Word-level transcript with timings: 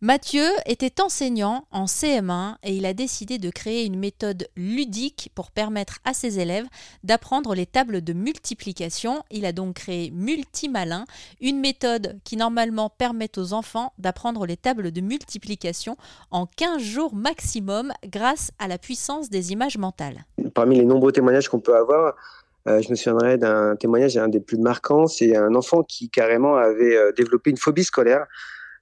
Mathieu 0.00 0.44
était 0.66 1.00
enseignant 1.00 1.66
en 1.70 1.84
CM1 1.86 2.56
et 2.62 2.74
il 2.74 2.84
a 2.84 2.92
décidé 2.92 3.38
de 3.38 3.48
créer 3.48 3.86
une 3.86 3.98
méthode 3.98 4.48
ludique 4.56 5.30
pour 5.34 5.50
permettre 5.50 6.00
à 6.04 6.12
ses 6.12 6.40
élèves 6.40 6.66
d'apprendre 7.04 7.54
les 7.54 7.64
tables 7.64 8.02
de 8.02 8.12
multiplication. 8.12 9.22
Il 9.30 9.46
a 9.46 9.52
donc 9.52 9.76
créé 9.76 10.10
Multimalin, 10.10 11.04
une 11.40 11.60
méthode 11.60 12.18
qui 12.24 12.36
normalement 12.36 12.90
permet 12.90 13.30
aux 13.38 13.52
enfants 13.52 13.92
d'apprendre 13.98 14.44
les 14.46 14.56
tables 14.56 14.90
de 14.90 15.00
multiplication 15.00 15.96
en 16.30 16.46
15 16.46 16.82
jours 16.82 17.14
maximum 17.14 17.92
grâce 18.04 18.50
à 18.58 18.68
la 18.68 18.78
puissance 18.78 19.30
des 19.30 19.52
images 19.52 19.78
mentales. 19.78 20.26
Parmi 20.54 20.76
les 20.76 20.84
nombreux 20.84 21.12
témoignages 21.12 21.48
qu'on 21.48 21.60
peut 21.60 21.76
avoir, 21.76 22.14
euh, 22.66 22.82
je 22.82 22.90
me 22.90 22.94
souviendrai 22.94 23.38
d'un 23.38 23.76
témoignage, 23.76 24.18
un 24.18 24.28
des 24.28 24.40
plus 24.40 24.58
marquants, 24.58 25.06
c'est 25.06 25.36
un 25.36 25.54
enfant 25.54 25.82
qui 25.82 26.10
carrément 26.10 26.56
avait 26.56 26.96
euh, 26.96 27.12
développé 27.12 27.50
une 27.50 27.58
phobie 27.58 27.84
scolaire 27.84 28.26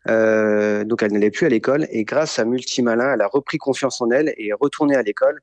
euh, 0.08 0.84
donc 0.84 1.02
elle 1.02 1.12
n'allait 1.12 1.30
plus 1.30 1.46
à 1.46 1.48
l'école 1.48 1.86
et 1.90 2.04
grâce 2.04 2.38
à 2.38 2.44
Multimalin, 2.44 3.14
elle 3.14 3.20
a 3.20 3.29
repris 3.29 3.58
confiance 3.58 4.00
en 4.00 4.10
elle 4.10 4.34
et 4.36 4.48
est 4.48 4.52
retournée 4.52 4.96
à 4.96 5.02
l'école. 5.02 5.40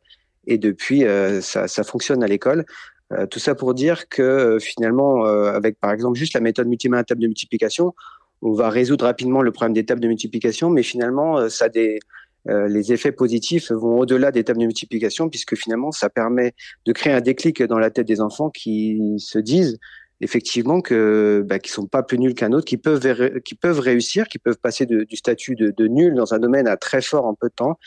Et 0.47 0.57
depuis, 0.57 1.05
euh, 1.05 1.41
ça, 1.41 1.67
ça, 1.67 1.83
fonctionne 1.83 2.23
à 2.23 2.27
l'école. 2.27 2.65
Euh, 3.11 3.25
tout 3.25 3.39
ça 3.39 3.55
pour 3.55 3.73
dire 3.73 4.07
que 4.07 4.21
euh, 4.21 4.59
finalement, 4.59 5.25
euh, 5.25 5.51
avec 5.53 5.79
par 5.79 5.91
exemple 5.91 6.17
juste 6.17 6.33
la 6.33 6.41
méthode 6.41 6.67
Multimalin 6.67 7.03
table 7.03 7.21
de 7.21 7.27
multiplication, 7.27 7.93
on 8.41 8.53
va 8.53 8.69
résoudre 8.69 9.05
rapidement 9.05 9.41
le 9.41 9.51
problème 9.51 9.73
des 9.73 9.85
tables 9.85 10.01
de 10.01 10.07
multiplication, 10.07 10.69
mais 10.69 10.83
finalement, 10.83 11.49
ça 11.49 11.69
des 11.69 11.99
les 12.45 12.93
effets 12.93 13.11
positifs 13.11 13.71
vont 13.71 13.99
au-delà 13.99 14.31
des 14.31 14.43
tables 14.43 14.59
de 14.59 14.65
multiplication 14.65 15.29
puisque 15.29 15.55
finalement, 15.55 15.91
ça 15.91 16.09
permet 16.09 16.53
de 16.85 16.93
créer 16.93 17.13
un 17.13 17.21
déclic 17.21 17.61
dans 17.61 17.77
la 17.77 17.91
tête 17.91 18.07
des 18.07 18.21
enfants 18.21 18.49
qui 18.49 19.17
se 19.19 19.37
disent 19.37 19.77
effectivement 20.21 20.81
que 20.81 21.43
bah, 21.47 21.59
qui 21.59 21.71
sont 21.71 21.87
pas 21.87 22.03
plus 22.03 22.19
nuls 22.19 22.33
qu'un 22.33 22.51
autre, 22.51 22.65
qui 22.65 22.77
peuvent 22.77 23.41
qui 23.41 23.55
peuvent 23.55 23.79
réussir, 23.79 24.27
qui 24.27 24.39
peuvent 24.39 24.57
passer 24.57 24.85
du 24.85 25.15
statut 25.15 25.55
de, 25.55 25.71
de, 25.71 25.87
nul 25.87 26.15
dans 26.15 26.33
un 26.33 26.39
domaine 26.39 26.67
à 26.67 26.77
très 26.77 27.01
fort 27.01 27.25
en 27.25 27.35
peu 27.35 27.47
de 27.49 27.53
temps. 27.53 27.77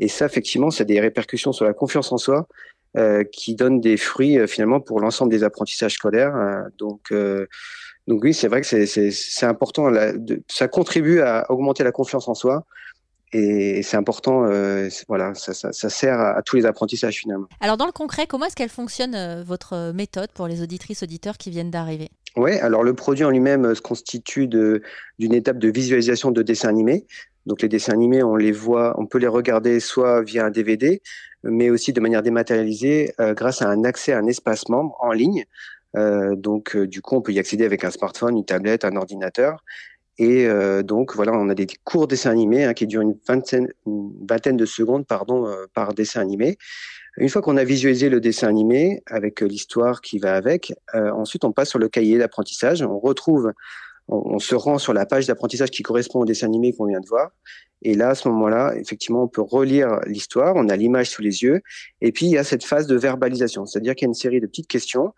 Et 0.00 0.08
ça, 0.08 0.26
effectivement, 0.26 0.70
ça 0.70 0.82
a 0.82 0.84
des 0.84 1.00
répercussions 1.00 1.52
sur 1.52 1.64
la 1.64 1.72
confiance 1.72 2.12
en 2.12 2.18
soi, 2.18 2.46
euh, 2.96 3.24
qui 3.24 3.54
donnent 3.54 3.80
des 3.80 3.96
fruits 3.96 4.38
euh, 4.38 4.46
finalement 4.46 4.80
pour 4.80 5.00
l'ensemble 5.00 5.30
des 5.30 5.44
apprentissages 5.44 5.94
scolaires. 5.94 6.34
Euh, 6.36 6.62
donc 6.78 7.12
euh, 7.12 7.46
donc 8.06 8.24
oui, 8.24 8.32
c'est 8.32 8.48
vrai 8.48 8.62
que 8.62 8.66
c'est 8.86 9.46
important. 9.46 9.90
De, 9.90 10.42
ça 10.48 10.68
contribue 10.68 11.20
à 11.20 11.50
augmenter 11.50 11.84
la 11.84 11.92
confiance 11.92 12.28
en 12.28 12.34
soi 12.34 12.64
et 13.32 13.82
c'est 13.82 13.96
important, 13.96 14.44
euh, 14.44 14.88
voilà, 15.08 15.34
ça, 15.34 15.54
ça, 15.54 15.72
ça 15.72 15.90
sert 15.90 16.18
à, 16.18 16.38
à, 16.38 16.42
tous 16.42 16.56
les 16.56 16.66
apprentissages 16.66 17.16
finalement. 17.16 17.46
Alors 17.60 17.76
dans 17.76 17.86
le 17.86 17.92
concret, 17.92 18.26
comment 18.26 18.46
est-ce 18.46 18.56
qu'elle 18.56 18.68
fonctionne 18.68 19.14
euh, 19.14 19.42
votre 19.44 19.92
méthode 19.92 20.30
pour 20.32 20.48
les 20.48 20.62
auditrices 20.62 21.02
auditeurs 21.02 21.36
qui 21.36 21.50
viennent 21.50 21.70
d'arriver? 21.70 22.10
Oui, 22.36 22.52
alors 22.58 22.84
le 22.84 22.94
produit 22.94 23.24
en 23.24 23.30
lui-même 23.30 23.64
euh, 23.66 23.74
se 23.74 23.80
constitue 23.80 24.46
d'une 24.46 25.34
étape 25.34 25.58
de 25.58 25.68
visualisation 25.68 26.30
de 26.30 26.42
dessins 26.42 26.68
animés. 26.68 27.06
Donc 27.46 27.62
les 27.62 27.68
dessins 27.68 27.94
animés, 27.94 28.22
on 28.22 28.36
les 28.36 28.52
voit, 28.52 28.94
on 29.00 29.06
peut 29.06 29.18
les 29.18 29.26
regarder 29.26 29.80
soit 29.80 30.22
via 30.22 30.44
un 30.44 30.50
DVD, 30.50 31.00
mais 31.42 31.70
aussi 31.70 31.92
de 31.92 32.00
manière 32.00 32.22
dématérialisée 32.22 33.14
euh, 33.20 33.34
grâce 33.34 33.62
à 33.62 33.68
un 33.68 33.84
accès 33.84 34.12
à 34.12 34.18
un 34.18 34.26
espace 34.26 34.68
membre 34.68 34.96
en 35.00 35.12
ligne. 35.12 35.44
Euh, 35.96 36.36
donc 36.36 36.76
euh, 36.76 36.86
du 36.86 37.00
coup, 37.00 37.16
on 37.16 37.22
peut 37.22 37.32
y 37.32 37.38
accéder 37.38 37.64
avec 37.64 37.84
un 37.84 37.90
smartphone, 37.90 38.36
une 38.36 38.44
tablette, 38.44 38.84
un 38.84 38.96
ordinateur. 38.96 39.64
Et 40.18 40.46
euh, 40.46 40.82
donc 40.82 41.14
voilà, 41.14 41.32
on 41.32 41.48
a 41.48 41.54
des 41.54 41.66
courts 41.84 42.08
dessins 42.08 42.30
animés 42.30 42.64
hein, 42.64 42.74
qui 42.74 42.86
durent 42.86 43.02
une 43.02 43.16
vingtaine, 43.26 43.68
de 44.56 44.66
secondes 44.66 45.06
pardon, 45.06 45.46
euh, 45.46 45.66
par 45.72 45.94
dessin 45.94 46.20
animé. 46.20 46.58
Une 47.18 47.28
fois 47.28 47.40
qu'on 47.40 47.56
a 47.56 47.64
visualisé 47.64 48.08
le 48.08 48.20
dessin 48.20 48.48
animé 48.48 49.02
avec 49.06 49.42
euh, 49.42 49.46
l'histoire 49.46 50.00
qui 50.00 50.18
va 50.18 50.34
avec, 50.34 50.72
euh, 50.94 51.10
ensuite 51.12 51.44
on 51.44 51.52
passe 51.52 51.70
sur 51.70 51.78
le 51.78 51.88
cahier 51.88 52.18
d'apprentissage. 52.18 52.82
On 52.82 52.98
retrouve, 52.98 53.52
on, 54.08 54.34
on, 54.34 54.38
se 54.40 54.56
rend 54.56 54.78
sur 54.78 54.92
la 54.92 55.06
page 55.06 55.26
d'apprentissage 55.26 55.70
qui 55.70 55.82
correspond 55.82 56.20
au 56.20 56.24
dessin 56.24 56.46
animé 56.46 56.72
qu'on 56.72 56.86
vient 56.86 57.00
de 57.00 57.06
voir. 57.06 57.30
Et 57.82 57.94
là, 57.94 58.10
à 58.10 58.14
ce 58.16 58.28
moment-là, 58.28 58.74
effectivement, 58.76 59.22
on 59.22 59.28
peut 59.28 59.42
relire 59.42 60.00
l'histoire. 60.06 60.54
On 60.56 60.68
a 60.68 60.76
l'image 60.76 61.10
sous 61.10 61.22
les 61.22 61.44
yeux. 61.44 61.60
Et 62.00 62.10
puis 62.10 62.26
il 62.26 62.32
y 62.32 62.38
a 62.38 62.44
cette 62.44 62.64
phase 62.64 62.88
de 62.88 62.96
verbalisation, 62.96 63.66
c'est-à-dire 63.66 63.94
qu'il 63.94 64.06
y 64.06 64.08
a 64.08 64.10
une 64.10 64.14
série 64.14 64.40
de 64.40 64.46
petites 64.46 64.66
questions 64.66 65.12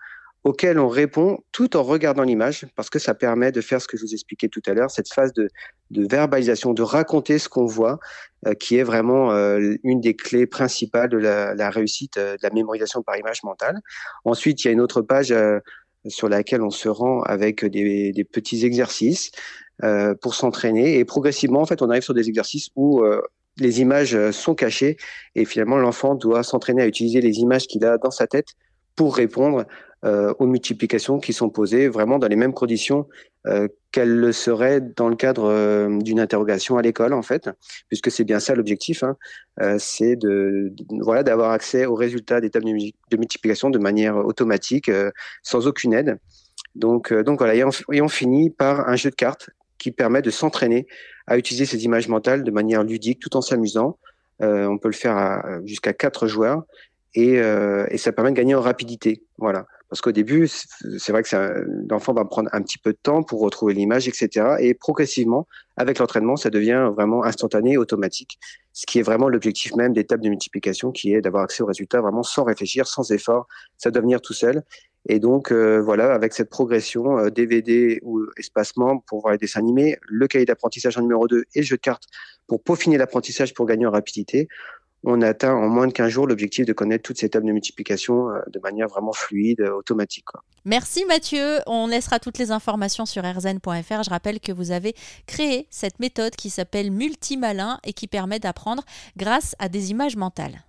auquel 0.45 0.79
on 0.79 0.89
répond 0.89 1.39
tout 1.53 1.77
en 1.77 1.83
regardant 1.83 2.23
l'image, 2.23 2.67
parce 2.75 2.89
que 2.89 2.99
ça 2.99 3.15
permet 3.15 3.53
de 3.53 3.61
faire 3.61 3.81
ce 3.81 3.87
que 3.87 3.97
je 3.97 4.03
vous 4.03 4.15
expliquais 4.15 4.49
tout 4.49 4.63
à 4.67 4.73
l'heure, 4.73 4.91
cette 4.91 5.13
phase 5.13 5.33
de, 5.35 5.49
de, 5.91 6.07
verbalisation, 6.09 6.73
de 6.73 6.83
raconter 6.83 7.39
ce 7.39 7.49
qu'on 7.49 7.67
voit, 7.67 7.99
euh, 8.47 8.55
qui 8.55 8.77
est 8.77 8.83
vraiment 8.83 9.33
euh, 9.33 9.75
une 9.85 10.01
des 10.01 10.15
clés 10.15 10.47
principales 10.47 11.11
de 11.11 11.19
la, 11.19 11.55
la 11.55 11.71
réussite 11.71 12.17
euh, 12.17 12.37
de 12.37 12.43
la 12.43 12.51
mémorisation 12.51 13.03
par 13.03 13.19
image 13.19 13.43
mentale. 13.43 13.81
Ensuite, 14.25 14.65
il 14.65 14.69
y 14.69 14.71
a 14.71 14.73
une 14.73 14.81
autre 14.81 15.03
page 15.03 15.31
euh, 15.31 15.59
sur 16.09 16.31
laquelle 16.31 16.63
on 16.63 16.71
se 16.71 16.89
rend 16.89 17.21
avec 17.23 17.65
des, 17.67 18.13
des 18.13 18.25
petits 18.25 18.65
exercices 18.65 19.33
euh, 19.85 20.15
pour 20.15 20.35
s'entraîner, 20.35 20.99
et 20.99 21.05
progressivement, 21.05 21.61
en 21.61 21.67
fait, 21.67 21.83
on 21.83 21.91
arrive 21.91 22.03
sur 22.03 22.15
des 22.15 22.29
exercices 22.29 22.71
où 22.77 23.03
les 23.59 23.81
images 23.83 24.31
sont 24.31 24.55
cachées, 24.55 24.97
et 25.35 25.45
finalement, 25.45 25.77
l'enfant 25.77 26.15
doit 26.15 26.43
s'entraîner 26.43 26.81
à 26.81 26.87
utiliser 26.87 27.21
les 27.21 27.41
images 27.41 27.67
qu'il 27.67 27.85
a 27.85 27.99
dans 27.99 28.11
sa 28.11 28.27
tête 28.27 28.55
pour 28.97 29.17
répondre 29.17 29.61
euh, 29.61 29.65
aux 30.03 30.47
multiplications 30.47 31.19
qui 31.19 31.35
sont 31.35 31.51
posées 31.51 31.89
vraiment 31.89 32.19
dans 32.19 32.29
les 32.29 32.37
mêmes 32.37 32.55
conditions 32.55 33.07
euh, 33.47 33.69
qu'elles 33.93 34.15
le 34.15 34.33
seraient 34.33 34.81
dans 34.81 35.09
le 35.09 35.17
cadre 35.17 35.45
euh, 35.45 35.99
d'une 35.99 36.21
interrogation 36.21 36.77
à 36.77 36.83
l'école 36.83 37.13
en 37.13 37.23
fait, 37.23 37.51
puisque 37.89 38.11
c'est 38.11 38.25
bien 38.25 38.39
ça 38.39 38.55
l'objectif, 38.55 39.03
hein, 39.03 39.17
euh, 39.61 39.77
c'est 39.79 40.17
de, 40.17 40.73
voilà 41.01 41.23
d'avoir 41.23 41.51
accès 41.51 41.87
aux 41.87 41.95
résultats 41.95 42.41
des 42.41 42.51
tables 42.51 42.67
de 42.67 43.17
multiplication 43.17 43.71
de 43.71 43.79
manière 43.79 44.17
automatique, 44.17 44.89
euh, 44.89 45.11
sans 45.43 45.67
aucune 45.67 45.93
aide. 45.95 46.19
Donc 46.75 47.13
donc 47.13 47.39
voilà, 47.39 47.55
et 47.55 47.65
on, 47.65 47.71
et 47.91 48.01
on 48.01 48.09
finit 48.09 48.51
par 48.51 48.89
un 48.89 48.95
jeu 48.95 49.11
de 49.11 49.17
cartes 49.17 49.51
qui 49.79 49.91
permet 49.91 50.23
de 50.23 50.31
s'entraîner 50.31 50.87
à 51.27 51.39
utiliser 51.39 51.65
ces 51.65 51.85
images 51.85 52.09
mentales 52.09 52.45
de 52.45 52.51
manière 52.51 52.85
ludique 52.85 53.19
tout 53.19 53.37
en 53.37 53.41
s'amusant. 53.41 53.99
on 54.41 54.79
peut 54.79 54.89
le 54.89 54.95
faire 54.95 55.43
jusqu'à 55.65 55.93
quatre 55.95 56.27
joueurs 56.27 56.63
et, 57.15 57.41
et 57.89 57.99
ça 57.99 58.13
permet 58.13 58.31
de 58.31 58.37
gagner 58.37 58.55
en 58.55 58.61
rapidité. 58.61 59.25
Voilà. 59.39 59.67
Parce 59.91 60.01
qu'au 60.01 60.13
début, 60.13 60.47
c'est 60.47 61.11
vrai 61.11 61.25
que 61.25 61.67
l'enfant 61.91 62.15
va 62.15 62.25
prendre 62.25 62.49
un 62.53 62.63
petit 62.63 62.79
peu 62.79 62.93
de 62.93 62.99
temps 63.03 63.25
pour 63.25 63.41
retrouver 63.41 63.75
l'image, 63.75 64.07
etc. 64.07 64.57
Et 64.61 64.73
progressivement, 64.73 65.49
avec 65.77 65.99
l'entraînement, 65.99 66.37
ça 66.37 66.49
devient 66.49 66.91
vraiment 66.95 67.25
instantané, 67.25 67.77
automatique, 67.77 68.39
ce 68.73 68.87
qui 68.87 69.01
est 69.01 69.03
vraiment 69.03 69.29
l'objectif 69.29 69.75
même 69.75 69.93
des 69.93 70.05
tables 70.05 70.23
de 70.23 70.29
multiplication, 70.29 70.93
qui 70.93 71.13
est 71.13 71.21
d'avoir 71.21 71.43
accès 71.43 71.65
aux 71.65 71.67
résultats 71.67 72.01
vraiment 72.01 72.23
sans 72.23 72.45
réfléchir, 72.45 72.87
sans 72.87 73.11
effort. 73.11 73.49
Ça 73.79 73.91
doit 73.91 74.03
venir 74.03 74.21
tout 74.21 74.33
seul. 74.33 74.63
Et 75.09 75.19
donc, 75.19 75.51
euh, 75.51 75.81
voilà, 75.81 76.13
avec 76.13 76.35
cette 76.35 76.51
progression 76.51 77.19
euh, 77.19 77.31
DVD 77.31 77.99
ou 78.03 78.27
espacement 78.37 78.99
pour 78.99 79.23
voir 79.23 79.33
les 79.33 79.39
dessins 79.39 79.61
animés, 79.61 79.97
le 80.03 80.29
cahier 80.29 80.45
d'apprentissage 80.45 80.97
en 80.99 81.01
numéro 81.01 81.27
2 81.27 81.45
et 81.55 81.61
le 81.61 81.65
jeu 81.65 81.77
de 81.77 81.81
cartes 81.81 82.05
pour 82.47 82.63
peaufiner 82.63 82.99
l'apprentissage 82.99 83.55
pour 83.55 83.67
gagner 83.67 83.87
en 83.87 83.91
rapidité, 83.91 84.49
on 85.05 85.23
atteint 85.23 85.55
en 85.55 85.69
moins 85.69 85.87
de 85.87 85.93
15 85.93 86.09
jours 86.09 86.27
l'objectif 86.27 86.67
de 86.67 86.73
connaître 86.73 87.03
toutes 87.03 87.19
ces 87.19 87.29
tables 87.29 87.47
de 87.47 87.53
multiplication 87.53 88.31
euh, 88.31 88.41
de 88.49 88.59
manière 88.61 88.89
vraiment 88.89 89.13
fluide, 89.13 89.61
euh, 89.61 89.73
automatique. 89.73 90.27
Merci 90.65 91.05
Mathieu. 91.07 91.59
On 91.67 91.87
laissera 91.87 92.19
toutes 92.19 92.39
les 92.39 92.51
informations 92.51 93.07
sur 93.07 93.23
rzn.fr. 93.23 94.03
Je 94.03 94.11
rappelle 94.11 94.41
que 94.41 94.53
vous 94.53 94.71
avez 94.73 94.95
créé 95.27 95.67
cette 95.71 96.01
méthode 96.01 96.37
qui 96.37 96.51
s'appelle 96.51 96.91
Multimalin 96.91 97.79
et 97.85 97.93
qui 97.93 98.07
permet 98.07 98.39
d'apprendre 98.39 98.85
grâce 99.17 99.57
à 99.59 99.69
des 99.69 99.91
images 99.91 100.17
mentales. 100.17 100.65